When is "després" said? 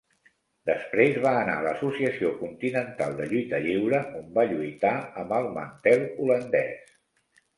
0.67-1.17